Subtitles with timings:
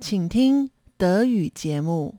[0.00, 2.14] 请听德语节目。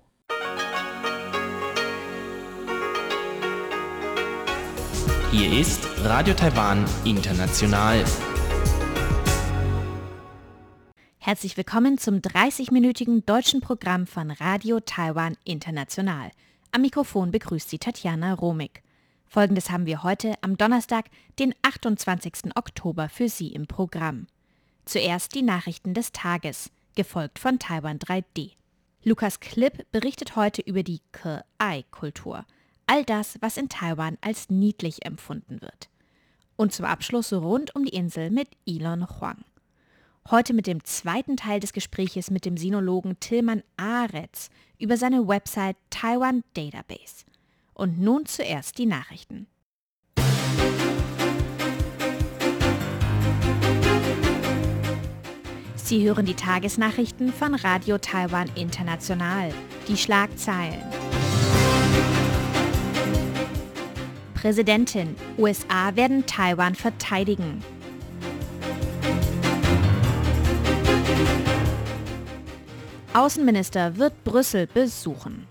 [5.32, 8.05] Hier ist Radio Taiwan International.
[11.18, 16.30] Herzlich willkommen zum 30-minütigen deutschen Programm von Radio Taiwan International.
[16.71, 18.84] Am Mikrofon begrüßt Sie Tatjana Romig.
[19.25, 21.05] Folgendes haben wir heute am Donnerstag,
[21.39, 22.55] den 28.
[22.55, 24.27] Oktober für Sie im Programm.
[24.86, 28.55] Zuerst die Nachrichten des Tages, gefolgt von Taiwan 3D.
[29.05, 32.45] Lukas Klipp berichtet heute über die Ke-Ai-Kultur,
[32.89, 35.89] all das, was in Taiwan als niedlich empfunden wird.
[36.56, 39.45] Und zum Abschluss rund um die Insel mit Elon Huang.
[40.29, 45.77] Heute mit dem zweiten Teil des Gespräches mit dem Sinologen Tilman Aretz über seine Website
[45.91, 47.25] Taiwan Database.
[47.75, 49.47] Und nun zuerst die Nachrichten.
[55.88, 59.48] Sie hören die Tagesnachrichten von Radio Taiwan International.
[59.88, 60.83] Die Schlagzeilen.
[64.34, 65.16] Präsidentin.
[65.39, 67.64] USA werden Taiwan verteidigen.
[73.14, 75.47] Außenminister wird Brüssel besuchen.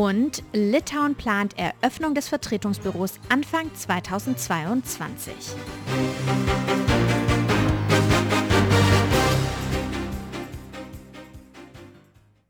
[0.00, 5.34] Und Litauen plant Eröffnung des Vertretungsbüros Anfang 2022.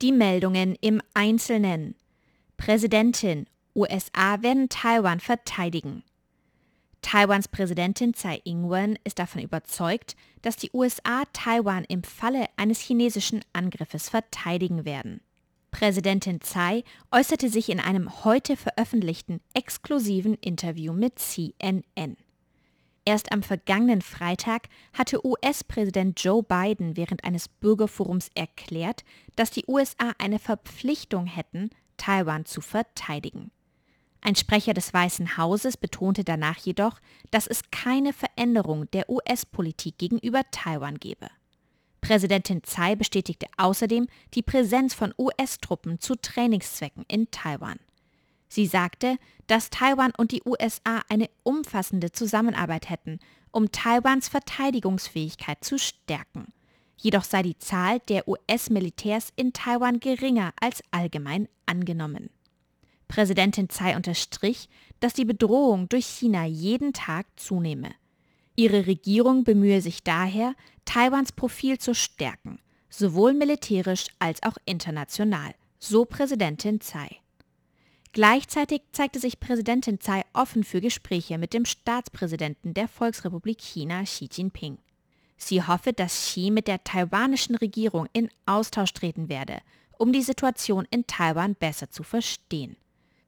[0.00, 1.96] Die Meldungen im Einzelnen.
[2.56, 3.48] Präsidentin.
[3.74, 6.04] USA werden Taiwan verteidigen.
[7.02, 13.40] Taiwans Präsidentin Tsai Ing-wen ist davon überzeugt, dass die USA Taiwan im Falle eines chinesischen
[13.52, 15.20] Angriffes verteidigen werden.
[15.70, 22.16] Präsidentin Tsai äußerte sich in einem heute veröffentlichten exklusiven Interview mit CNN.
[23.04, 29.04] Erst am vergangenen Freitag hatte US-Präsident Joe Biden während eines Bürgerforums erklärt,
[29.36, 33.50] dass die USA eine Verpflichtung hätten, Taiwan zu verteidigen.
[34.20, 37.00] Ein Sprecher des Weißen Hauses betonte danach jedoch,
[37.30, 41.28] dass es keine Veränderung der US-Politik gegenüber Taiwan gebe.
[42.00, 47.78] Präsidentin Tsai bestätigte außerdem die Präsenz von US-Truppen zu Trainingszwecken in Taiwan.
[48.48, 49.16] Sie sagte,
[49.46, 53.20] dass Taiwan und die USA eine umfassende Zusammenarbeit hätten,
[53.52, 56.46] um Taiwans Verteidigungsfähigkeit zu stärken.
[56.96, 62.30] Jedoch sei die Zahl der US-Militärs in Taiwan geringer als allgemein angenommen.
[63.08, 64.68] Präsidentin Tsai unterstrich,
[65.00, 67.90] dass die Bedrohung durch China jeden Tag zunehme.
[68.56, 76.04] Ihre Regierung bemühe sich daher, Taiwans Profil zu stärken, sowohl militärisch als auch international, so
[76.04, 77.20] Präsidentin Tsai.
[78.12, 84.28] Gleichzeitig zeigte sich Präsidentin Tsai offen für Gespräche mit dem Staatspräsidenten der Volksrepublik China Xi
[84.30, 84.78] Jinping.
[85.36, 89.58] Sie hoffe, dass Xi mit der taiwanischen Regierung in Austausch treten werde,
[89.96, 92.76] um die Situation in Taiwan besser zu verstehen.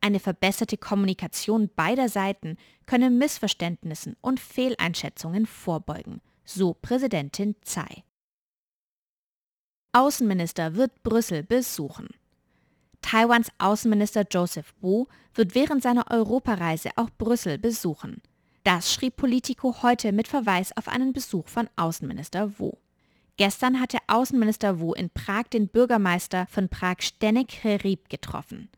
[0.05, 8.03] Eine verbesserte Kommunikation beider Seiten könne Missverständnissen und Fehleinschätzungen vorbeugen, so Präsidentin Tsai.
[9.93, 12.09] Außenminister wird Brüssel besuchen.
[13.01, 18.23] Taiwans Außenminister Joseph Wu wird während seiner Europareise auch Brüssel besuchen.
[18.65, 22.73] Das schrieb Politico heute mit Verweis auf einen Besuch von Außenminister Wu.
[23.37, 28.69] Gestern hatte Außenminister Wu in Prag den Bürgermeister von Prag Stenek Hrib getroffen.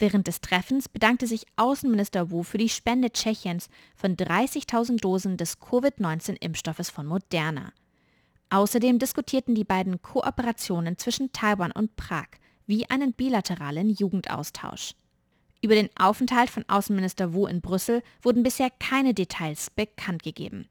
[0.00, 5.60] Während des Treffens bedankte sich Außenminister Wu für die Spende Tschechiens von 30.000 Dosen des
[5.60, 7.70] Covid-19-Impfstoffes von Moderna.
[8.48, 12.28] Außerdem diskutierten die beiden Kooperationen zwischen Taiwan und Prag
[12.66, 14.94] wie einen bilateralen Jugendaustausch.
[15.60, 20.66] Über den Aufenthalt von Außenminister Wu in Brüssel wurden bisher keine Details bekannt gegeben.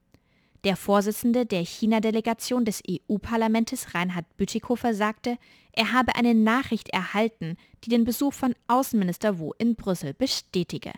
[0.65, 5.37] Der Vorsitzende der China-Delegation des EU-Parlaments Reinhard Bütikofer sagte,
[5.71, 10.91] er habe eine Nachricht erhalten, die den Besuch von Außenminister Wu in Brüssel bestätige.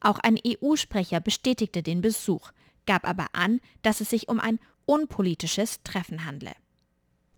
[0.00, 2.52] Auch ein EU-Sprecher bestätigte den Besuch,
[2.86, 6.52] gab aber an, dass es sich um ein unpolitisches Treffen handle.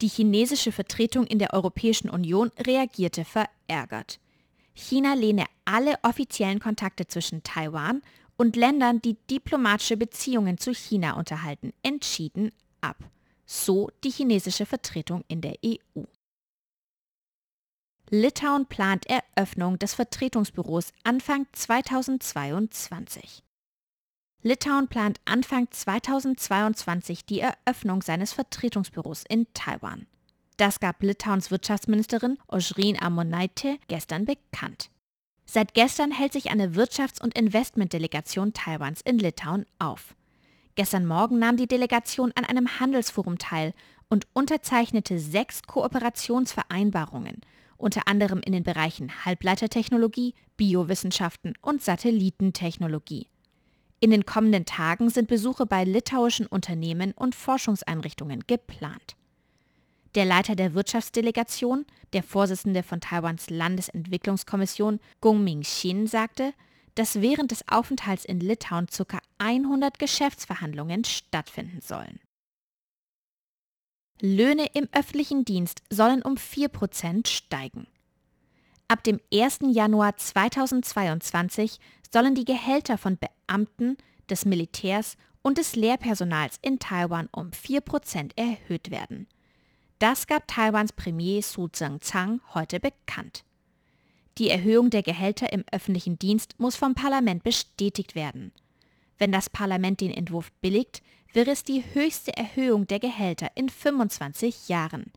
[0.00, 4.20] Die chinesische Vertretung in der Europäischen Union reagierte verärgert.
[4.74, 8.02] China lehne alle offiziellen Kontakte zwischen Taiwan
[8.36, 12.96] und Ländern, die diplomatische Beziehungen zu China unterhalten, entschieden ab.
[13.46, 16.02] So die chinesische Vertretung in der EU.
[18.10, 23.42] Litauen plant Eröffnung des Vertretungsbüros Anfang 2022.
[24.42, 30.06] Litauen plant Anfang 2022 die Eröffnung seines Vertretungsbüros in Taiwan.
[30.58, 34.90] Das gab Litauens Wirtschaftsministerin Ojrin Amonaite gestern bekannt.
[35.54, 40.16] Seit gestern hält sich eine Wirtschafts- und Investmentdelegation Taiwans in Litauen auf.
[40.74, 43.72] Gestern Morgen nahm die Delegation an einem Handelsforum teil
[44.08, 47.40] und unterzeichnete sechs Kooperationsvereinbarungen,
[47.76, 53.28] unter anderem in den Bereichen Halbleitertechnologie, Biowissenschaften und Satellitentechnologie.
[54.00, 59.14] In den kommenden Tagen sind Besuche bei litauischen Unternehmen und Forschungseinrichtungen geplant.
[60.14, 66.54] Der Leiter der Wirtschaftsdelegation, der Vorsitzende von Taiwans Landesentwicklungskommission Gong Ming-Shin, sagte,
[66.94, 69.18] dass während des Aufenthalts in Litauen ca.
[69.38, 72.20] 100 Geschäftsverhandlungen stattfinden sollen.
[74.20, 77.88] Löhne im öffentlichen Dienst sollen um 4% steigen.
[78.86, 79.58] Ab dem 1.
[79.72, 81.80] Januar 2022
[82.12, 83.96] sollen die Gehälter von Beamten,
[84.30, 89.26] des Militärs und des Lehrpersonals in Taiwan um 4% erhöht werden.
[90.04, 93.42] Das gab Taiwans Premier Su Tseng-Chang heute bekannt.
[94.36, 98.52] Die Erhöhung der Gehälter im öffentlichen Dienst muss vom Parlament bestätigt werden.
[99.16, 101.02] Wenn das Parlament den Entwurf billigt,
[101.32, 105.10] wäre es die höchste Erhöhung der Gehälter in 25 Jahren.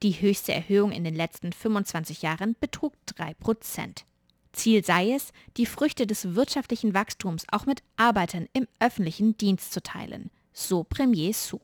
[0.00, 4.04] Die höchste Erhöhung in den letzten 25 Jahren betrug 3 Prozent.
[4.52, 9.82] Ziel sei es, die Früchte des wirtschaftlichen Wachstums auch mit Arbeitern im öffentlichen Dienst zu
[9.82, 11.58] teilen, so Premier Su.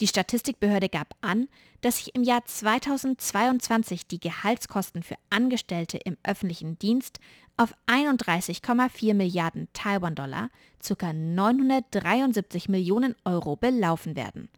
[0.00, 1.48] Die Statistikbehörde gab an,
[1.82, 7.20] dass sich im Jahr 2022 die Gehaltskosten für Angestellte im öffentlichen Dienst
[7.58, 10.48] auf 31,4 Milliarden Taiwan-Dollar,
[10.82, 11.12] ca.
[11.12, 14.48] 973 Millionen Euro belaufen werden.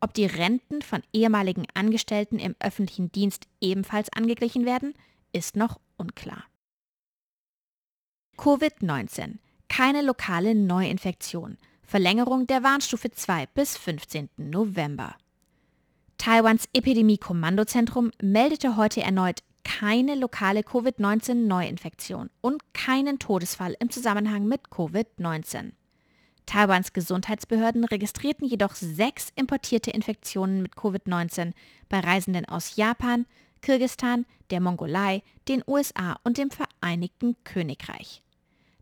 [0.00, 4.94] Ob die Renten von ehemaligen Angestellten im öffentlichen Dienst ebenfalls angeglichen werden,
[5.32, 6.44] ist noch unklar.
[8.36, 9.38] Covid-19.
[9.68, 11.58] Keine lokale Neuinfektion.
[11.88, 14.28] Verlängerung der Warnstufe 2 bis 15.
[14.36, 15.14] November.
[16.18, 25.72] Taiwans Epidemie-Kommandozentrum meldete heute erneut keine lokale Covid-19-Neuinfektion und keinen Todesfall im Zusammenhang mit Covid-19.
[26.44, 31.54] Taiwans Gesundheitsbehörden registrierten jedoch sechs importierte Infektionen mit Covid-19
[31.88, 33.24] bei Reisenden aus Japan,
[33.62, 38.22] Kirgistan, der Mongolei, den USA und dem Vereinigten Königreich.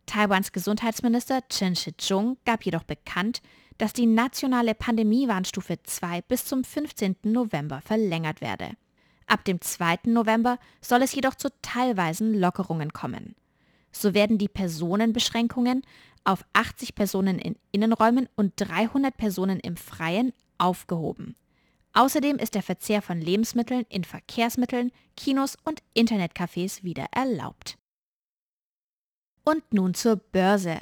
[0.07, 3.41] Taiwans Gesundheitsminister Chen Shih-chung gab jedoch bekannt,
[3.77, 7.17] dass die nationale Pandemiewarnstufe 2 bis zum 15.
[7.23, 8.71] November verlängert werde.
[9.27, 9.99] Ab dem 2.
[10.05, 13.35] November soll es jedoch zu teilweisen Lockerungen kommen.
[13.91, 15.83] So werden die Personenbeschränkungen
[16.23, 21.35] auf 80 Personen in Innenräumen und 300 Personen im Freien aufgehoben.
[21.93, 27.77] Außerdem ist der Verzehr von Lebensmitteln in Verkehrsmitteln, Kinos und Internetcafés wieder erlaubt.
[29.47, 30.79] Und nun zur Börse.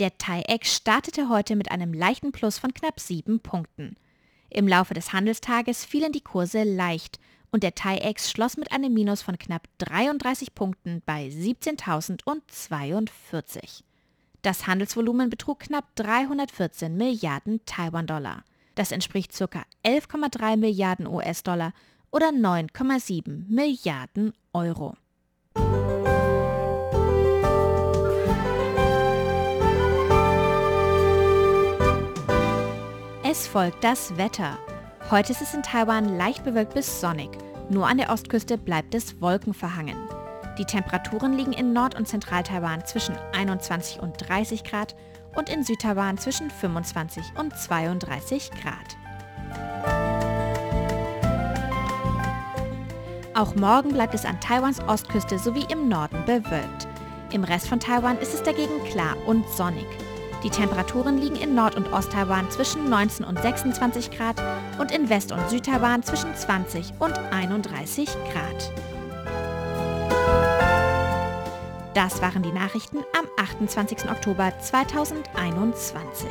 [0.00, 3.94] Der TAIEX startete heute mit einem leichten Plus von knapp 7 Punkten.
[4.48, 7.20] Im Laufe des Handelstages fielen die Kurse leicht
[7.52, 13.84] und der TAIEX schloss mit einem Minus von knapp 33 Punkten bei 17.042.
[14.42, 18.42] Das Handelsvolumen betrug knapp 314 Milliarden Taiwan-Dollar.
[18.74, 19.62] Das entspricht ca.
[19.84, 21.72] 11,3 Milliarden US-Dollar
[22.10, 24.96] oder 9,7 Milliarden Euro.
[33.30, 34.58] Es folgt das Wetter.
[35.08, 37.30] Heute ist es in Taiwan leicht bewölkt bis sonnig.
[37.68, 39.96] Nur an der Ostküste bleibt es wolkenverhangen.
[40.58, 44.96] Die Temperaturen liegen in Nord- und Zentral-Taiwan zwischen 21 und 30 Grad
[45.36, 48.96] und in Südtaiwan zwischen 25 und 32 Grad.
[53.36, 56.88] Auch morgen bleibt es an Taiwans Ostküste sowie im Norden bewölkt.
[57.30, 59.86] Im Rest von Taiwan ist es dagegen klar und sonnig.
[60.42, 64.36] Die Temperaturen liegen in Nord- und Osttaiwan zwischen 19 und 26 Grad
[64.78, 68.72] und in West- und Südtaiwan zwischen 20 und 31 Grad.
[71.94, 74.08] Das waren die Nachrichten am 28.
[74.10, 76.30] Oktober 2021.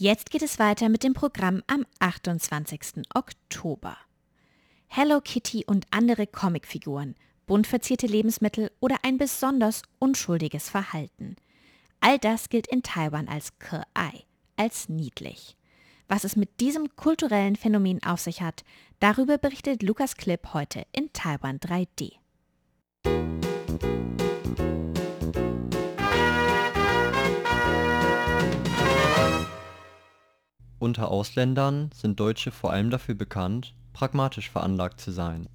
[0.00, 3.02] Jetzt geht es weiter mit dem Programm am 28.
[3.14, 3.98] Oktober.
[4.86, 7.16] Hello Kitty und andere Comicfiguren,
[7.46, 11.36] bunt verzierte Lebensmittel oder ein besonders unschuldiges Verhalten.
[12.00, 14.24] All das gilt in Taiwan als Ke-Ai,
[14.56, 15.58] als niedlich.
[16.08, 18.64] Was es mit diesem kulturellen Phänomen auf sich hat,
[19.00, 22.12] darüber berichtet Lukas Klipp heute in Taiwan 3D.
[30.80, 35.46] Unter Ausländern sind Deutsche vor allem dafür bekannt, pragmatisch veranlagt zu sein.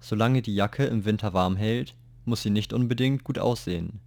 [0.00, 4.00] Solange die Jacke im Winter warm hält, muss sie nicht unbedingt gut aussehen.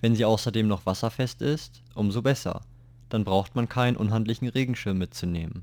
[0.00, 2.62] Wenn sie außerdem noch wasserfest ist, umso besser,
[3.10, 5.62] dann braucht man keinen unhandlichen Regenschirm mitzunehmen.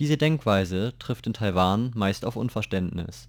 [0.00, 3.28] Diese Denkweise trifft in Taiwan meist auf Unverständnis.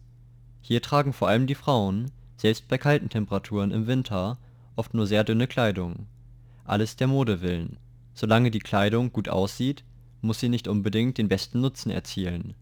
[0.61, 4.39] Hier tragen vor allem die Frauen, selbst bei kalten Temperaturen im Winter,
[4.75, 6.07] oft nur sehr dünne Kleidung.
[6.65, 7.77] Alles der Mode willen.
[8.15, 9.83] Solange die Kleidung gut aussieht,
[10.23, 12.55] muss sie nicht unbedingt den besten Nutzen erzielen.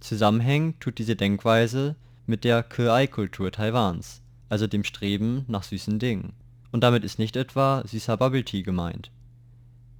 [0.00, 1.96] Zusammenhängen tut diese Denkweise
[2.26, 6.34] mit der Ke-Ai-Kultur Taiwans, also dem Streben nach süßen Dingen.
[6.70, 9.10] Und damit ist nicht etwa süßer Bubble Tea gemeint.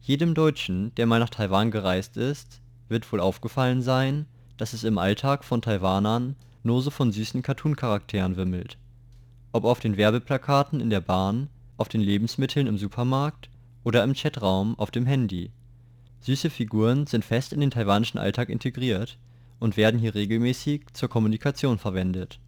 [0.02, 4.98] Jedem Deutschen, der mal nach Taiwan gereist ist, wird wohl aufgefallen sein, dass es im
[4.98, 8.76] Alltag von Taiwanern nur so von süßen Cartoon-Charakteren wimmelt.
[9.52, 13.48] Ob auf den Werbeplakaten in der Bahn, auf den Lebensmitteln im Supermarkt
[13.82, 15.50] oder im Chatraum auf dem Handy
[16.22, 19.18] Süße Figuren sind fest in den taiwanischen Alltag integriert
[19.58, 22.38] und werden hier regelmäßig zur Kommunikation verwendet.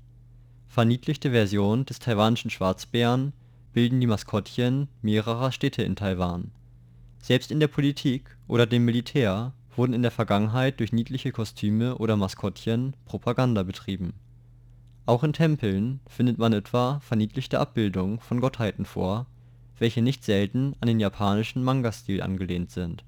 [0.68, 3.32] Verniedlichte Versionen des Taiwanischen Schwarzbären
[3.72, 6.52] bilden die Maskottchen mehrerer Städte in Taiwan.
[7.18, 12.16] Selbst in der Politik oder dem Militär wurden in der Vergangenheit durch niedliche Kostüme oder
[12.16, 14.14] Maskottchen Propaganda betrieben.
[15.04, 19.26] Auch in Tempeln findet man etwa verniedlichte Abbildungen von Gottheiten vor,
[19.80, 23.04] welche nicht selten an den japanischen Manga-Stil angelehnt sind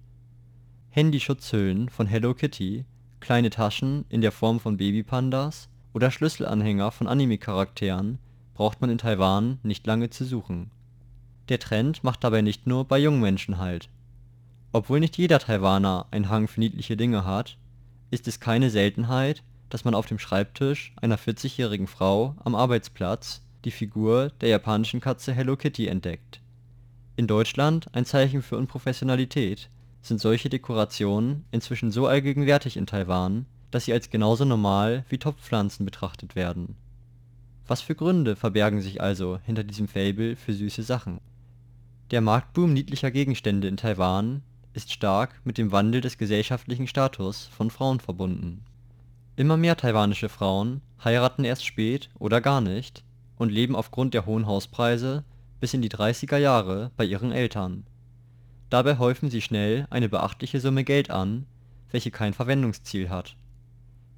[0.97, 2.87] Handyschutzhüllen von Hello Kitty,
[3.21, 8.19] kleine Taschen in der Form von Babypandas oder Schlüsselanhänger von Anime-Charakteren
[8.55, 10.71] braucht man in Taiwan nicht lange zu suchen.
[11.50, 13.91] Der Trend macht dabei nicht nur bei jungen Menschen Halt.
[14.73, 17.59] Obwohl nicht jeder Taiwaner einen Hang für niedliche Dinge hat,
[18.11, 23.71] ist es keine Seltenheit, dass man auf dem Schreibtisch einer 40-jährigen Frau am Arbeitsplatz die
[23.71, 26.41] Figur der japanischen Katze Hello Kitty entdeckt.
[27.17, 29.69] In Deutschland ein Zeichen für Unprofessionalität
[30.07, 35.85] sind solche Dekorationen inzwischen so allgegenwärtig in Taiwan, dass sie als genauso normal wie Topfpflanzen
[35.85, 36.77] betrachtet werden.
[37.67, 41.21] Was für Gründe verbergen sich also hinter diesem Faible für süße Sachen?
[42.13, 47.71] Der Marktboom niedlicher Gegenstände in Taiwan ist stark mit dem Wandel des gesellschaftlichen Status von
[47.71, 48.63] Frauen verbunden.
[49.35, 53.03] Immer mehr taiwanische Frauen heiraten erst spät oder gar nicht
[53.37, 55.25] und leben aufgrund der hohen Hauspreise
[55.59, 57.85] bis in die 30er Jahre bei ihren Eltern
[58.70, 61.46] Dabei häufen sie schnell eine beachtliche Summe Geld an,
[61.90, 63.37] welche kein Verwendungsziel hat.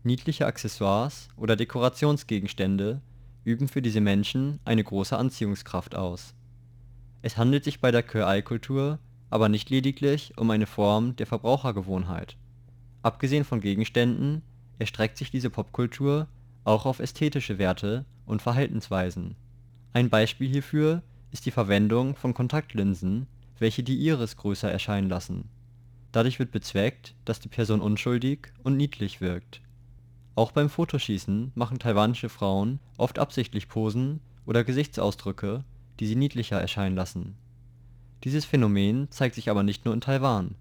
[0.05, 3.03] Niedliche Accessoires oder Dekorationsgegenstände
[3.45, 6.35] üben für diese Menschen eine große Anziehungskraft aus.
[7.21, 8.99] Es handelt sich bei der Ke-Ai-Kultur
[9.31, 12.37] aber nicht lediglich um eine Form der Verbrauchergewohnheit.
[13.03, 14.43] Abgesehen von Gegenständen
[14.79, 16.29] erstreckt sich diese Popkultur
[16.65, 19.37] auch auf ästhetische Werte und Verhaltensweisen.
[19.93, 23.27] Ein Beispiel hierfür ist die Verwendung von Kontaktlinsen
[23.59, 25.49] welche die Iris größer erscheinen lassen.
[26.13, 29.61] Dadurch wird bezweckt, dass die Person unschuldig und niedlich wirkt.
[30.35, 35.65] Auch beim Fotoschießen machen taiwanische Frauen oft absichtlich Posen oder Gesichtsausdrücke,
[36.01, 37.37] die sie niedlicher erscheinen lassen.
[38.25, 40.55] Dieses Phänomen zeigt sich aber nicht nur in Taiwan.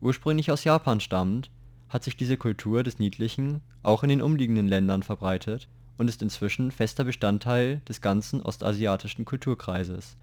[0.00, 1.50] Ursprünglich aus Japan stammend,
[1.88, 6.70] hat sich diese Kultur des Niedlichen auch in den umliegenden Ländern verbreitet und ist inzwischen
[6.70, 10.16] fester Bestandteil des ganzen ostasiatischen Kulturkreises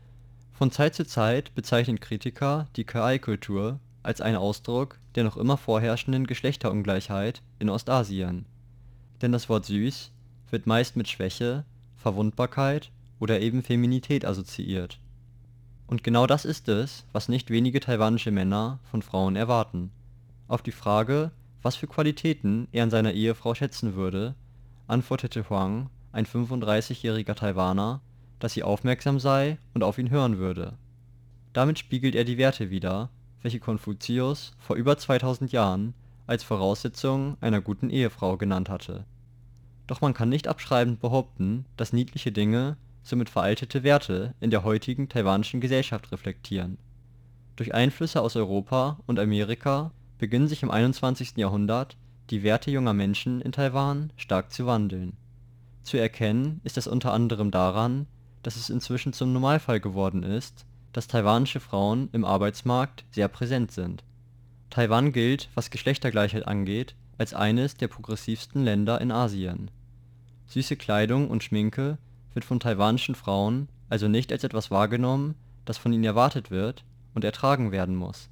[0.53, 6.27] von Zeit zu Zeit bezeichnen Kritiker die Ke-Ai-Kultur als einen Ausdruck der noch immer vorherrschenden
[6.27, 8.45] Geschlechterungleichheit in Ostasien.
[9.21, 10.11] Denn das Wort süß
[10.49, 14.99] wird meist mit Schwäche, Verwundbarkeit oder eben Feminität assoziiert.
[15.87, 19.91] Und genau das ist es, was nicht wenige taiwanische Männer von Frauen erwarten.
[20.47, 21.31] Auf die Frage,
[21.61, 24.35] was für Qualitäten er an seiner Ehefrau schätzen würde,
[24.87, 28.01] antwortete Huang, ein 35-jähriger Taiwaner
[28.39, 30.73] dass sie aufmerksam sei und auf ihn hören würde.
[31.53, 33.09] Damit spiegelt er die Werte wider,
[33.41, 35.93] welche Konfuzius vor über 2000 Jahren
[36.25, 39.05] als Voraussetzung einer guten Ehefrau genannt hatte.
[39.87, 45.09] Doch man kann nicht abschreibend behaupten, dass niedliche Dinge somit veraltete Werte in der heutigen
[45.09, 46.77] taiwanischen Gesellschaft reflektieren.
[47.57, 51.33] Durch Einflüsse aus Europa und Amerika beginnen sich im 21.
[51.35, 51.97] Jahrhundert
[52.29, 55.17] die Werte junger Menschen in Taiwan stark zu wandeln.
[55.83, 58.07] Zu erkennen ist das unter anderem daran
[58.43, 64.03] dass es inzwischen zum Normalfall geworden ist, dass taiwanische Frauen im Arbeitsmarkt sehr präsent sind.
[64.69, 69.71] Taiwan gilt, was Geschlechtergleichheit angeht, als eines der progressivsten Länder in Asien.
[70.47, 71.97] Süße Kleidung und Schminke
[72.33, 75.35] wird von taiwanischen Frauen also nicht als etwas wahrgenommen,
[75.65, 76.83] das von ihnen erwartet wird
[77.13, 78.29] und ertragen werden muss.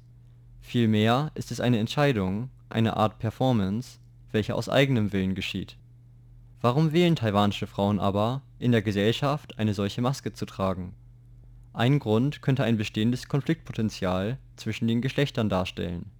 [0.60, 3.98] Vielmehr ist es eine Entscheidung, eine Art Performance,
[4.32, 5.76] welche aus eigenem Willen geschieht.
[6.60, 10.94] Warum wählen taiwanische Frauen aber, in der Gesellschaft eine solche Maske zu tragen?
[11.72, 16.12] Ein Grund könnte ein bestehendes Konfliktpotenzial zwischen den Geschlechtern darstellen.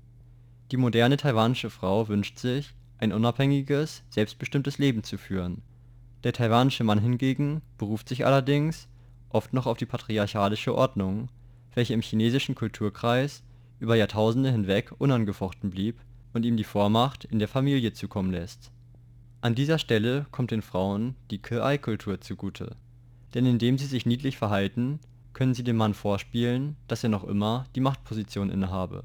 [0.73, 5.63] Die moderne taiwanische Frau wünscht sich, ein unabhängiges, selbstbestimmtes Leben zu führen.
[6.25, 8.89] Der taiwanische Mann hingegen beruft sich allerdings
[9.29, 11.29] oft noch auf die patriarchalische Ordnung,
[11.75, 13.45] welche im chinesischen Kulturkreis
[13.79, 16.01] über Jahrtausende hinweg unangefochten blieb
[16.33, 18.72] und ihm die Vormacht in der Familie zukommen lässt.
[19.43, 22.77] An dieser Stelle kommt den Frauen die Ke-ai-Kultur zugute.
[23.35, 25.01] Denn indem sie sich niedlich verhalten,
[25.33, 29.03] können sie dem Mann vorspielen, dass er noch immer die Machtposition innehabe.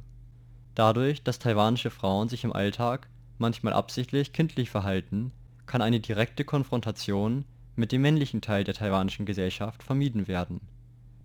[0.76, 5.32] Dadurch, dass taiwanische Frauen sich im Alltag manchmal absichtlich kindlich verhalten,
[5.66, 7.44] kann eine direkte Konfrontation
[7.76, 10.62] mit dem männlichen Teil der taiwanischen Gesellschaft vermieden werden.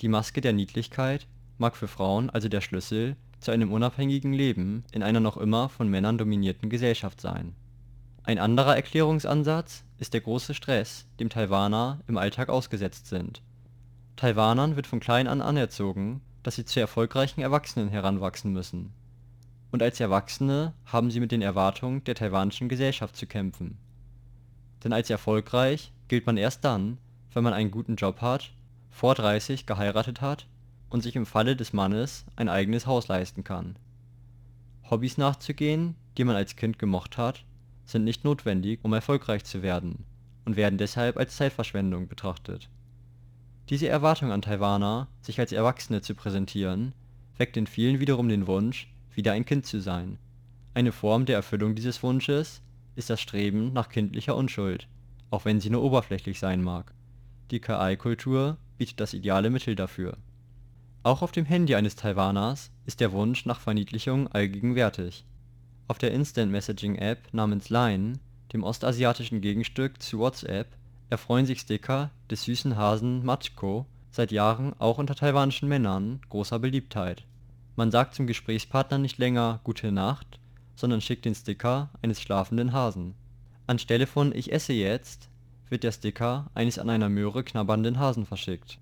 [0.00, 1.26] Die Maske der Niedlichkeit
[1.58, 5.88] mag für Frauen also der Schlüssel zu einem unabhängigen Leben in einer noch immer von
[5.88, 7.54] Männern dominierten Gesellschaft sein.
[8.24, 13.42] Ein anderer Erklärungsansatz ist der große Stress, dem Taiwaner im Alltag ausgesetzt sind.
[14.14, 18.92] Taiwanern wird von klein an anerzogen, dass sie zu erfolgreichen Erwachsenen heranwachsen müssen.
[19.72, 23.78] Und als Erwachsene haben sie mit den Erwartungen der taiwanischen Gesellschaft zu kämpfen.
[24.84, 26.98] Denn als erfolgreich gilt man erst dann,
[27.32, 28.52] wenn man einen guten Job hat,
[28.90, 30.46] vor 30 geheiratet hat
[30.90, 33.76] und sich im Falle des Mannes ein eigenes Haus leisten kann.
[34.90, 37.44] Hobbys nachzugehen, die man als Kind gemocht hat,
[37.84, 40.04] sind nicht notwendig, um erfolgreich zu werden
[40.44, 42.68] und werden deshalb als Zeitverschwendung betrachtet.
[43.68, 46.92] Diese Erwartung an Taiwaner, sich als Erwachsene zu präsentieren,
[47.38, 50.18] weckt in vielen wiederum den Wunsch, wieder ein Kind zu sein.
[50.74, 52.62] Eine Form der Erfüllung dieses Wunsches
[52.96, 54.88] ist das Streben nach kindlicher Unschuld,
[55.30, 56.92] auch wenn sie nur oberflächlich sein mag.
[57.50, 60.16] Die Ka-ai-Kultur bietet das ideale Mittel dafür.
[61.02, 65.24] Auch auf dem Handy eines Taiwaners ist der Wunsch nach Verniedlichung allgegenwärtig.
[65.88, 68.14] Auf der Instant-Messaging-App namens Line,
[68.52, 70.68] dem ostasiatischen Gegenstück zu WhatsApp,
[71.10, 77.24] erfreuen sich Sticker des süßen Hasen Machko seit Jahren auch unter taiwanischen Männern großer Beliebtheit.
[77.76, 80.38] Man sagt zum Gesprächspartner nicht länger „Gute Nacht
[80.74, 83.14] sondern schickt den Sticker eines schlafenden Hasen.
[83.66, 85.28] Anstelle von „Ich esse jetzt
[85.68, 88.78] “wird der Sticker eines an einer Möhre knabbernden Hasen verschickt.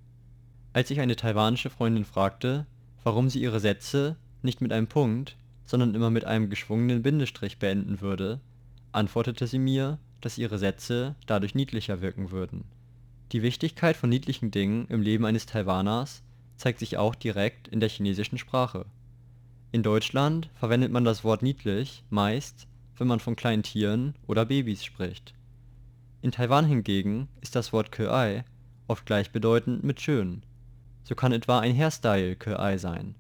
[0.73, 2.67] Als ich eine taiwanische Freundin fragte,
[3.05, 5.37] warum sie ihre Sätze nicht mit einem Punkt,
[5.71, 8.41] sondern immer mit einem geschwungenen Bindestrich beenden würde,
[8.93, 12.65] antwortete sie mir, dass ihre Sätze dadurch niedlicher wirken würden.
[13.33, 16.23] Die Wichtigkeit von niedlichen Dingen im Leben eines Taiwaners
[16.57, 18.85] zeigt sich auch direkt in der chinesischen Sprache
[19.73, 24.85] in Deutschland verwendet man das Wort niedlich meist, wenn man von kleinen Tieren oder Babys
[24.85, 25.33] spricht.
[26.23, 28.45] In Taiwan hingegen ist das Wort Kö-ai
[28.89, 30.43] oft gleichbedeutend mit schön.
[31.05, 33.15] So kann etwa ein Hairstyle Kö-ai sein.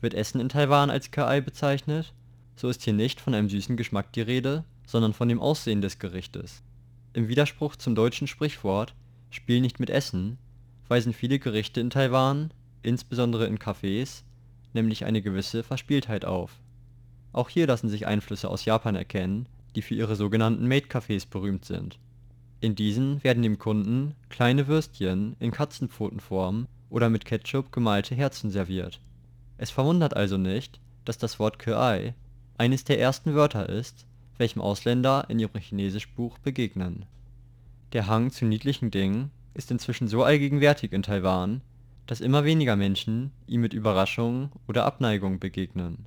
[0.00, 2.12] Wird Essen in Taiwan als Kö-ai bezeichnet,
[2.56, 5.98] so ist hier nicht von einem süßen Geschmack die Rede, sondern von dem Aussehen des
[5.98, 6.62] Gerichtes.
[7.12, 8.94] Im Widerspruch zum deutschen Sprichwort
[9.30, 10.38] Spiel nicht mit Essen
[10.88, 14.24] weisen viele Gerichte in Taiwan, insbesondere in Cafés
[14.72, 16.60] nämlich eine gewisse Verspieltheit auf.
[17.32, 21.98] Auch hier lassen sich Einflüsse aus Japan erkennen, die für ihre sogenannten Maid-Cafés berühmt sind.
[22.60, 29.00] In diesen werden dem Kunden kleine Würstchen in Katzenpfotenform oder mit Ketchup gemalte Herzen serviert.
[29.60, 32.14] Es verwundert also nicht, dass das Wort Kö-ai
[32.56, 34.06] eines der ersten Wörter ist,
[34.38, 37.04] welchem Ausländer in ihrem Chinesischbuch begegnen.
[37.92, 41.60] Der Hang zu niedlichen Dingen ist inzwischen so allgegenwärtig in Taiwan,
[42.06, 46.06] dass immer weniger Menschen ihm mit Überraschung oder Abneigung begegnen.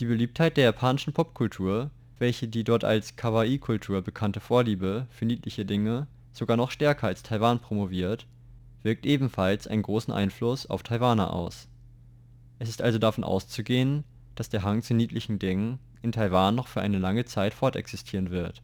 [0.00, 6.08] Die Beliebtheit der japanischen Popkultur, welche die dort als Kawaii-Kultur bekannte Vorliebe für niedliche Dinge
[6.32, 8.26] sogar noch stärker als Taiwan promoviert,
[8.82, 11.68] wirkt ebenfalls einen großen Einfluss auf Taiwaner aus.
[12.58, 16.80] Es ist also davon auszugehen, dass der Hang zu niedlichen Dingen in Taiwan noch für
[16.80, 18.62] eine lange Zeit fortexistieren wird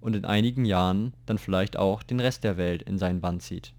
[0.00, 3.74] und in einigen Jahren dann vielleicht auch den Rest der Welt in seinen Bann zieht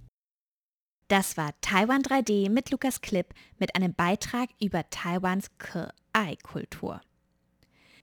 [1.12, 7.02] das war Taiwan 3D mit Lukas Klipp mit einem Beitrag über Taiwans Ke-Ai-Kultur.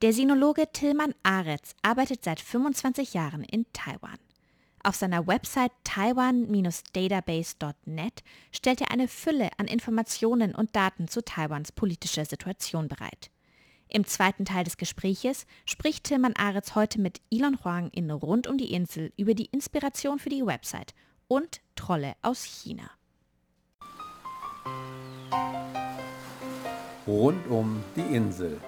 [0.03, 4.19] Der Sinologe Tillmann Aretz arbeitet seit 25 Jahren in Taiwan.
[4.83, 12.25] Auf seiner Website taiwan-database.net stellt er eine Fülle an Informationen und Daten zu Taiwans politischer
[12.25, 13.29] Situation bereit.
[13.89, 18.57] Im zweiten Teil des Gespräches spricht Tillmann Aretz heute mit Elon Huang in Rund um
[18.57, 20.93] die Insel über die Inspiration für die Website
[21.27, 22.91] und Trolle aus China.
[27.07, 28.61] Rund um die Insel.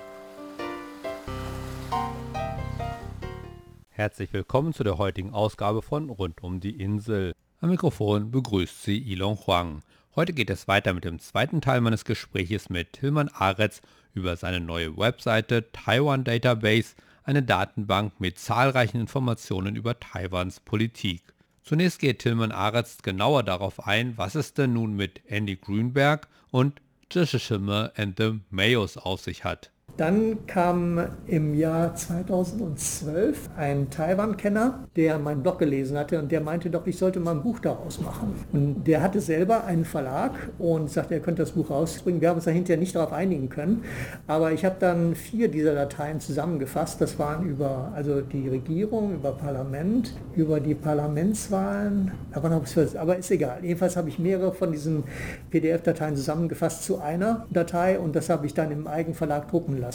[4.02, 7.36] Herzlich willkommen zu der heutigen Ausgabe von Rund um die Insel.
[7.60, 9.84] Am Mikrofon begrüßt Sie Ilon Huang.
[10.16, 13.84] Heute geht es weiter mit dem zweiten Teil meines Gespräches mit Tilman Aretz
[14.16, 21.22] über seine neue Webseite Taiwan Database, eine Datenbank mit zahlreichen Informationen über Taiwans Politik.
[21.64, 26.82] Zunächst geht Tilman Aretz genauer darauf ein, was es denn nun mit Andy Grünberg und
[27.12, 29.70] Zhishimme and the Mayos auf sich hat.
[29.98, 36.72] Dann kam im Jahr 2012 ein Taiwan-Kenner, der meinen Blog gelesen hatte und der meinte
[36.72, 38.34] doch, ich sollte mal ein Buch daraus machen.
[38.52, 42.20] Und der hatte selber einen Verlag und sagte, er könnte das Buch rausbringen.
[42.20, 43.84] Wir haben uns da hinterher nicht darauf einigen können,
[44.26, 47.00] aber ich habe dann vier dieser Dateien zusammengefasst.
[47.00, 53.60] Das waren über also die Regierung, über Parlament, über die Parlamentswahlen, aber ist egal.
[53.62, 55.04] Jedenfalls habe ich mehrere von diesen
[55.52, 59.91] PDF-Dateien zusammengefasst zu einer Datei und das habe ich dann im Eigenverlag drucken lassen.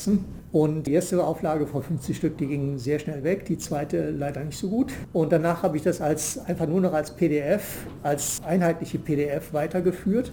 [0.52, 4.42] Und die erste Auflage von 50 Stück, die ging sehr schnell weg, die zweite leider
[4.42, 4.92] nicht so gut.
[5.12, 10.32] Und danach habe ich das als einfach nur noch als PDF, als einheitliche PDF weitergeführt.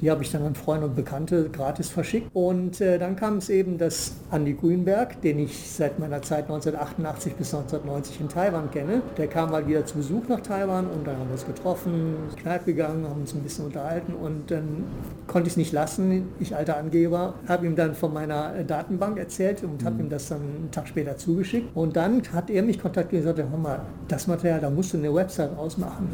[0.00, 2.28] Die habe ich dann an Freunde und Bekannte gratis verschickt.
[2.34, 7.34] Und äh, dann kam es eben, dass Andy Grünberg, den ich seit meiner Zeit 1988
[7.34, 11.16] bis 1990 in Taiwan kenne, der kam mal wieder zu Besuch nach Taiwan und dann
[11.18, 14.84] haben wir uns getroffen, Kneipe gegangen, haben uns ein bisschen unterhalten und dann
[15.26, 19.18] konnte ich es nicht lassen, ich alter Angeber, habe ihm dann von meiner Daten Datenbank
[19.18, 19.86] erzählt und mhm.
[19.86, 21.74] habe ihm das dann einen Tag später zugeschickt.
[21.74, 24.98] Und dann hat er mich kontaktiert und gesagt, hör mal, das Material, da musst du
[24.98, 26.08] eine Website ausmachen.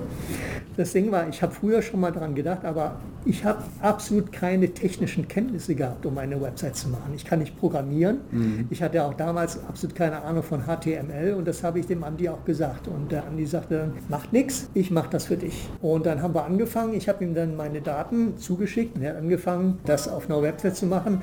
[0.77, 4.73] Das Ding war, ich habe früher schon mal daran gedacht, aber ich habe absolut keine
[4.73, 7.13] technischen Kenntnisse gehabt, um eine Website zu machen.
[7.15, 8.21] Ich kann nicht programmieren.
[8.31, 8.67] Mhm.
[8.71, 12.29] Ich hatte auch damals absolut keine Ahnung von HTML und das habe ich dem Andi
[12.29, 12.89] auch gesagt.
[12.89, 15.69] Und der Andi sagte, macht nichts, ich mache das für dich.
[15.83, 16.95] Und dann haben wir angefangen.
[16.95, 20.77] Ich habe ihm dann meine Daten zugeschickt und er hat angefangen, das auf einer Website
[20.77, 21.21] zu machen.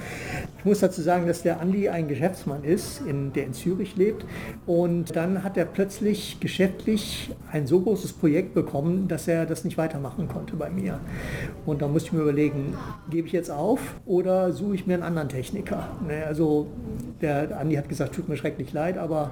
[0.60, 4.26] Ich muss dazu sagen, dass der Andi ein Geschäftsmann ist, in, der in Zürich lebt.
[4.66, 9.78] Und dann hat er plötzlich geschäftlich ein so großes Projekt bekommen, dass er das nicht
[9.78, 11.00] weitermachen konnte bei mir.
[11.66, 12.76] Und da musste ich mir überlegen,
[13.10, 15.88] gebe ich jetzt auf oder suche ich mir einen anderen Techniker?
[16.06, 16.68] Ne, also
[17.22, 19.32] der Andi hat gesagt, tut mir schrecklich leid, aber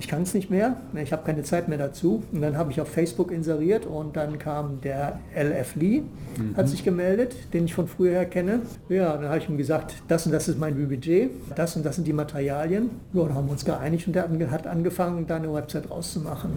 [0.00, 0.76] ich kann es nicht mehr.
[0.92, 2.22] Ne, ich habe keine Zeit mehr dazu.
[2.32, 6.02] Und dann habe ich auf Facebook inseriert und dann kam der LF Lee,
[6.36, 6.56] mhm.
[6.56, 8.60] hat sich gemeldet, den ich von früher her kenne.
[8.88, 11.96] Ja, dann habe ich ihm gesagt, das und das ist mein Budget, das und das
[11.96, 12.90] sind die Materialien.
[13.12, 16.52] Ja, dann haben wir uns geeinigt und der hat angefangen, da eine Website rauszumachen.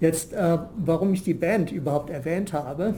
[0.00, 2.94] Jetzt, äh, warum ich die Band überhaupt erwähnt habe,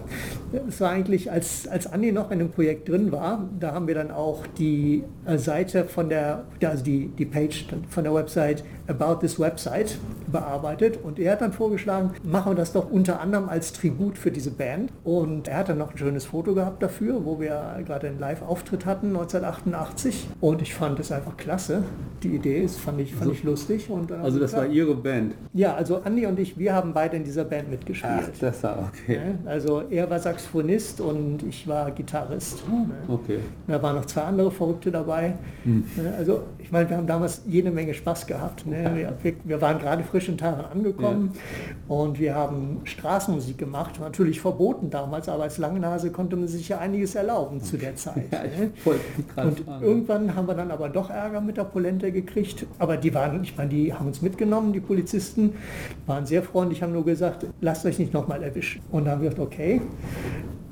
[0.68, 3.94] es war eigentlich, als, als Andi noch in dem Projekt drin war, da haben wir
[3.94, 9.20] dann auch die äh, Seite von der, also die, die Page von der Website About
[9.20, 9.98] This Website
[10.34, 14.32] bearbeitet und er hat dann vorgeschlagen, machen wir das doch unter anderem als Tribut für
[14.32, 18.08] diese Band und er hat dann noch ein schönes Foto gehabt dafür, wo wir gerade
[18.08, 21.84] einen Live-Auftritt hatten 1988 und ich fand es einfach klasse.
[22.24, 23.90] Die Idee ist, fand ich, fand also, ich lustig.
[23.90, 25.34] Und also das war Ihre Band?
[25.52, 28.12] Ja, also Andi und ich, wir haben beide in dieser Band mitgespielt.
[28.16, 29.20] Ach, das war okay.
[29.44, 32.64] Also er war Saxophonist und ich war Gitarrist.
[33.06, 33.38] Okay.
[33.68, 35.34] Da waren noch zwei andere Verrückte dabei.
[35.62, 35.84] Hm.
[36.18, 38.66] Also ich meine, wir haben damals jede Menge Spaß gehabt.
[38.66, 39.14] Ne?
[39.22, 41.94] Wir, wir, waren gerade frisch in Taiwan angekommen ja.
[41.94, 44.00] und wir haben Straßenmusik gemacht.
[44.00, 48.30] Natürlich verboten damals, aber als Langnase konnte man sich ja einiges erlauben zu der Zeit.
[48.30, 48.70] Ja, ne?
[49.36, 52.66] Und irgendwann haben wir dann aber doch Ärger mit der Polente gekriegt.
[52.78, 55.54] Aber die waren, ich meine, die haben uns mitgenommen, die Polizisten,
[56.06, 58.82] waren sehr freundlich, haben nur gesagt, lasst euch nicht nochmal erwischen.
[58.90, 59.80] Und dann haben wir gesagt, okay,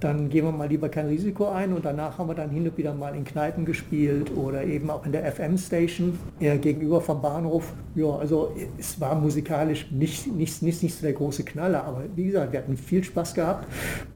[0.03, 2.77] dann gehen wir mal lieber kein Risiko ein und danach haben wir dann hin und
[2.77, 7.73] wieder mal in Kneipen gespielt oder eben auch in der FM-Station gegenüber vom Bahnhof.
[7.95, 12.25] Ja, also es war musikalisch nicht, nicht, nicht, nicht so der große Knaller, aber wie
[12.25, 13.69] gesagt, wir hatten viel Spaß gehabt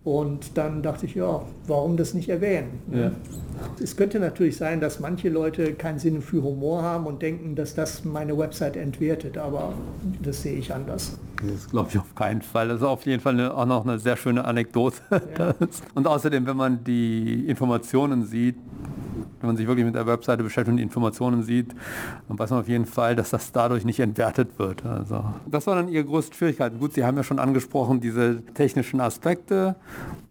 [0.04, 2.80] und dann dachte ich, ja, warum das nicht erwähnen?
[2.92, 3.12] Ja.
[3.82, 7.74] Es könnte natürlich sein, dass manche Leute keinen Sinn für Humor haben und denken, dass
[7.74, 9.74] das meine Website entwertet, aber
[10.22, 11.18] das sehe ich anders.
[11.42, 12.68] Das glaube ich auf keinen Fall.
[12.68, 14.96] Das ist auf jeden Fall eine, auch noch eine sehr schöne Anekdote.
[15.38, 15.54] Ja.
[15.94, 18.56] Und außerdem, wenn man die Informationen sieht,
[19.40, 21.74] wenn man sich wirklich mit der Webseite beschäftigt und die Informationen sieht,
[22.28, 24.84] dann weiß man auf jeden Fall, dass das dadurch nicht entwertet wird.
[24.84, 26.78] Also das war dann Ihre größte Schwierigkeit.
[26.78, 29.76] Gut, Sie haben ja schon angesprochen, diese technischen Aspekte,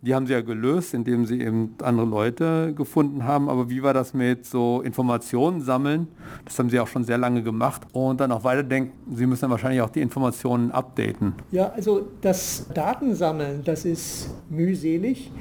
[0.02, 3.50] die haben Sie ja gelöst, indem Sie eben andere Leute gefunden haben.
[3.50, 6.08] Aber wie war das mit so Informationen sammeln?
[6.46, 7.82] Das haben Sie auch schon sehr lange gemacht.
[7.91, 11.34] Und dann auch weiterdenken, Sie müssen dann wahrscheinlich auch die Informationen updaten.
[11.52, 15.32] Ja, also das Datensammeln, das ist mühselig.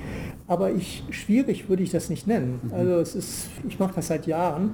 [0.47, 2.61] Aber ich, schwierig würde ich das nicht nennen.
[2.63, 2.73] Mhm.
[2.75, 4.71] Also es ist, ich mache das seit Jahren.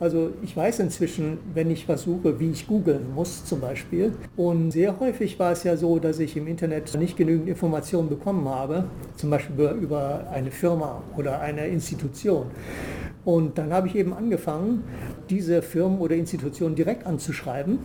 [0.00, 4.12] Also ich weiß inzwischen, wenn ich was suche, wie ich googeln muss zum Beispiel.
[4.36, 8.48] Und sehr häufig war es ja so, dass ich im Internet nicht genügend Informationen bekommen
[8.48, 8.84] habe,
[9.16, 12.46] zum Beispiel über, eine Firma oder eine Institution.
[13.24, 14.84] Und dann habe ich eben angefangen,
[15.30, 17.78] diese Firmen oder Institutionen direkt anzuschreiben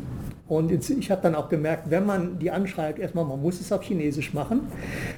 [0.49, 3.83] und ich habe dann auch gemerkt, wenn man die anschreibt, erstmal, man muss es auf
[3.83, 4.61] Chinesisch machen.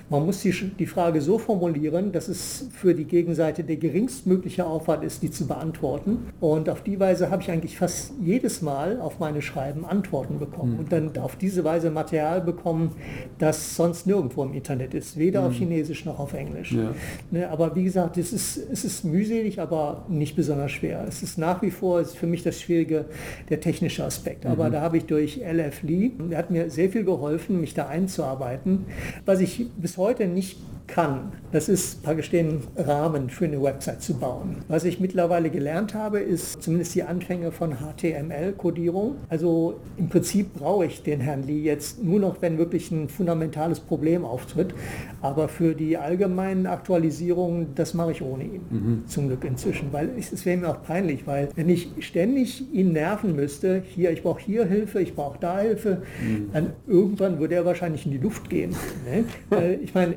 [0.09, 5.05] Man muss die, die Frage so formulieren, dass es für die Gegenseite der geringstmögliche Aufwand
[5.05, 6.27] ist, die zu beantworten.
[6.41, 10.73] Und auf die Weise habe ich eigentlich fast jedes Mal auf meine Schreiben Antworten bekommen.
[10.73, 10.79] Mhm.
[10.79, 12.91] Und dann auf diese Weise Material bekommen,
[13.39, 15.17] das sonst nirgendwo im Internet ist.
[15.17, 15.47] Weder mhm.
[15.47, 16.73] auf Chinesisch noch auf Englisch.
[16.73, 16.93] Ja.
[17.31, 21.05] Ne, aber wie gesagt, es ist, es ist mühselig, aber nicht besonders schwer.
[21.07, 23.05] Es ist nach wie vor ist für mich das Schwierige
[23.49, 24.45] der technische Aspekt.
[24.45, 24.73] Aber mhm.
[24.73, 26.11] da habe ich durch LF Lee.
[26.29, 28.85] Er hat mir sehr viel geholfen, mich da einzuarbeiten,
[29.25, 30.57] was ich bis heute nicht
[30.91, 31.31] kann.
[31.51, 34.57] Das ist praktisch den Rahmen für eine Website zu bauen.
[34.67, 39.15] Was ich mittlerweile gelernt habe, ist zumindest die Anfänge von HTML-Kodierung.
[39.29, 43.79] Also im Prinzip brauche ich den Herrn Lee jetzt nur noch, wenn wirklich ein fundamentales
[43.79, 44.73] Problem auftritt.
[45.21, 48.61] Aber für die allgemeinen Aktualisierungen, das mache ich ohne ihn.
[48.69, 49.07] Mhm.
[49.07, 49.91] Zum Glück inzwischen.
[50.01, 54.23] Weil es wäre mir auch peinlich, weil wenn ich ständig ihn nerven müsste, hier, ich
[54.23, 56.49] brauche hier Hilfe, ich brauche da Hilfe, mhm.
[56.53, 58.75] dann irgendwann würde er wahrscheinlich in die Luft gehen.
[59.05, 59.75] Ne?
[59.81, 60.15] ich meine,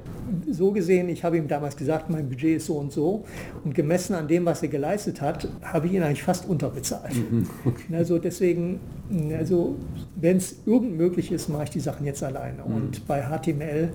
[0.51, 3.25] so gesehen, ich habe ihm damals gesagt, mein Budget ist so und so.
[3.64, 7.14] Und gemessen an dem, was er geleistet hat, habe ich ihn eigentlich fast unterbezahlt.
[7.14, 7.94] Mhm, okay.
[7.94, 8.81] Also deswegen,
[9.37, 9.77] also
[10.16, 12.62] wenn es irgend möglich ist, mache ich die Sachen jetzt alleine.
[12.66, 12.75] Mhm.
[12.75, 13.90] Und bei HTML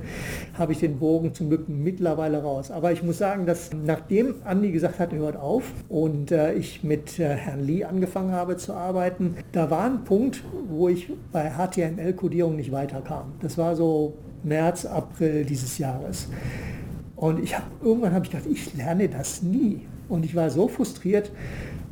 [0.53, 2.71] habe ich den Bogen zum Glück mittlerweile raus.
[2.71, 7.19] Aber ich muss sagen, dass nachdem Andi gesagt hat, hört auf und äh, ich mit
[7.19, 12.55] äh, Herrn Lee angefangen habe zu arbeiten, da war ein Punkt, wo ich bei HTML-Kodierung
[12.55, 13.33] nicht weiterkam.
[13.41, 16.27] Das war so März, April dieses Jahres.
[17.15, 19.81] Und ich hab, irgendwann habe ich gedacht, ich lerne das nie.
[20.07, 21.31] Und ich war so frustriert,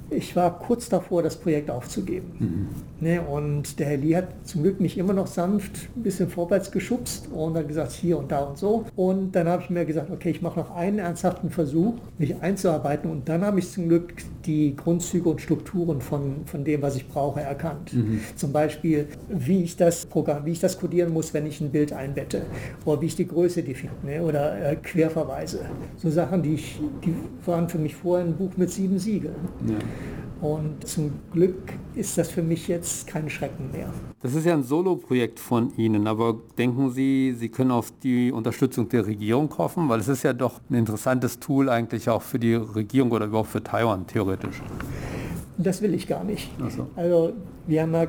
[0.10, 2.32] ich war kurz davor, das Projekt aufzugeben.
[2.40, 2.68] Mhm.
[3.00, 6.72] Ne, und der Herr Lee hat zum Glück mich immer noch sanft ein bisschen vorwärts
[6.72, 8.86] geschubst und hat gesagt, hier und da und so.
[8.96, 13.12] Und dann habe ich mir gesagt, okay, ich mache noch einen ernsthaften Versuch, mich einzuarbeiten.
[13.12, 14.14] Und dann habe ich zum Glück
[14.46, 17.94] die Grundzüge und Strukturen von, von dem, was ich brauche, erkannt.
[17.94, 18.22] Mhm.
[18.36, 21.94] Zum Beispiel, wie ich das Programm, wie ich das codieren muss, wenn ich ein Bild
[21.94, 22.44] einbette.
[22.86, 25.60] Oder wie ich die Größe definiere ne, oder äh, Querverweise.
[25.98, 27.14] So Sachen, die, ich, die
[27.46, 29.36] waren für mich vorher ein Buch mit sieben Siegeln.
[29.68, 29.76] Ja.
[30.42, 33.90] Und zum Glück ist das für mich jetzt kein Schrecken mehr.
[34.22, 38.88] Das ist ja ein Solo-Projekt von Ihnen, aber denken Sie, Sie können auf die Unterstützung
[38.90, 39.90] der Regierung hoffen?
[39.90, 43.50] Weil es ist ja doch ein interessantes Tool eigentlich auch für die Regierung oder überhaupt
[43.50, 44.62] für Taiwan theoretisch.
[45.58, 46.52] Das will ich gar nicht.
[46.70, 46.88] So.
[46.96, 47.34] Also
[47.68, 48.08] wir haben, äh,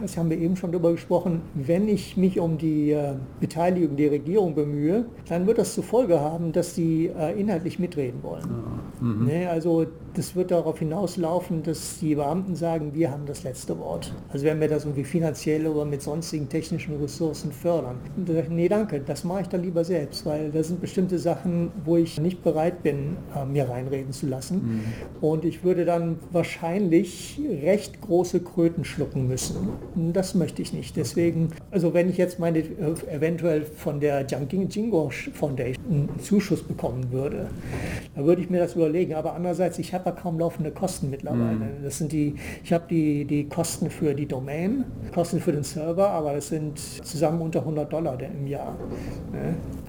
[0.00, 4.10] das haben wir eben schon darüber gesprochen, wenn ich mich um die äh, Beteiligung der
[4.10, 8.44] Regierung bemühe, dann wird das zur Folge haben, dass sie äh, inhaltlich mitreden wollen.
[8.44, 9.06] Ja.
[9.06, 9.26] Mhm.
[9.26, 14.12] Ne, also das wird darauf hinauslaufen, dass die Beamten sagen, wir haben das letzte Wort.
[14.30, 17.96] Also wenn wir das irgendwie finanziell oder mit sonstigen technischen Ressourcen fördern.
[18.48, 22.20] nee, danke, das mache ich dann lieber selbst, weil da sind bestimmte Sachen, wo ich
[22.20, 24.56] nicht bereit bin, äh, mir reinreden zu lassen.
[24.56, 24.80] Mhm.
[25.20, 29.56] Und ich würde dann wahrscheinlich recht große Kröten schlucken müssen.
[30.12, 30.96] Das möchte ich nicht.
[30.96, 36.64] Deswegen, also wenn ich jetzt meine äh, eventuell von der Jiangqing Jingo Foundation einen Zuschuss
[36.64, 37.48] bekommen würde,
[38.16, 39.14] dann würde ich mir das überlegen.
[39.14, 41.54] Aber andererseits, ich habe ja kaum laufende Kosten mittlerweile.
[41.54, 41.84] Mhm.
[41.84, 42.34] Das sind die,
[42.64, 44.84] ich habe die, die Kosten für die Domain,
[45.14, 48.76] Kosten für den Server, aber das sind zusammen unter 100 Dollar im Jahr.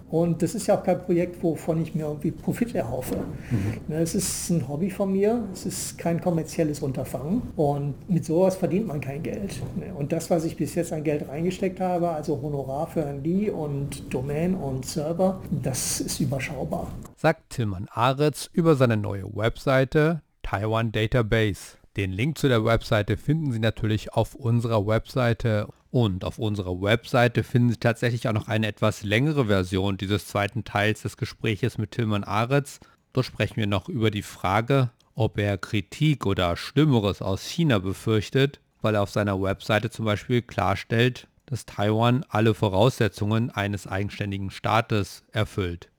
[0.09, 3.17] Und das ist ja auch kein Projekt, wovon ich mir irgendwie Profit erhoffe.
[3.51, 3.93] Mhm.
[3.93, 8.87] Es ist ein Hobby von mir, es ist kein kommerzielles Unterfangen und mit sowas verdient
[8.87, 9.61] man kein Geld.
[9.75, 9.93] Ne?
[9.93, 13.49] Und das, was ich bis jetzt an Geld reingesteckt habe, also Honorar für ein Lee
[13.49, 16.87] und Domain und Server, das ist überschaubar.
[17.15, 21.77] Sagt Tilman Aretz über seine neue Webseite Taiwan Database.
[21.97, 27.43] Den Link zu der Webseite finden Sie natürlich auf unserer Webseite und auf unserer Webseite
[27.43, 31.91] finden Sie tatsächlich auch noch eine etwas längere Version dieses zweiten Teils des Gespräches mit
[31.91, 32.79] Tilman Aretz.
[33.13, 38.59] Dort sprechen wir noch über die Frage, ob er Kritik oder Schlimmeres aus China befürchtet,
[38.81, 45.23] weil er auf seiner Webseite zum Beispiel klarstellt, dass Taiwan alle Voraussetzungen eines eigenständigen Staates
[45.31, 45.89] erfüllt.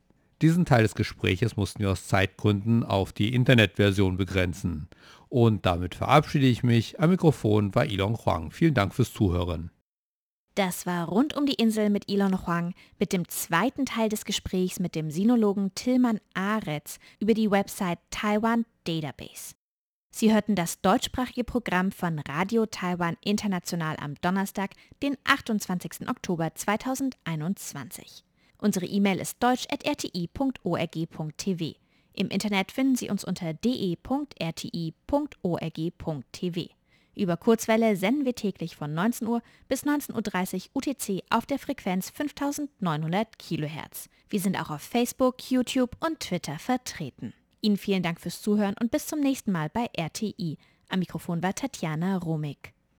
[0.40, 4.88] Diesen Teil des Gespräches mussten wir aus Zeitgründen auf die Internetversion begrenzen.
[5.29, 6.98] Und damit verabschiede ich mich.
[7.00, 8.50] Am Mikrofon war Ilon Huang.
[8.53, 9.70] Vielen Dank fürs Zuhören.
[10.55, 14.81] Das war rund um die Insel mit Elon Huang mit dem zweiten Teil des Gesprächs
[14.81, 19.55] mit dem Sinologen Tilman Aretz über die Website Taiwan Database.
[20.11, 26.09] Sie hörten das deutschsprachige Programm von Radio Taiwan International am Donnerstag, den 28.
[26.09, 28.25] Oktober 2021.
[28.59, 31.75] Unsere E-Mail ist deutsch.rti.org.tv.
[32.13, 34.41] Im Internet finden Sie uns unter de.rti.org.tv.
[37.14, 42.11] Über Kurzwelle senden wir täglich von 19 Uhr bis 19.30 Uhr UTC auf der Frequenz
[42.11, 44.09] 5900 kHz.
[44.29, 47.35] Wir sind auch auf Facebook, YouTube und Twitter vertreten.
[47.61, 50.57] Ihnen vielen Dank fürs Zuhören und bis zum nächsten Mal bei RTI.
[50.88, 52.73] Am Mikrofon war Tatjana Romig.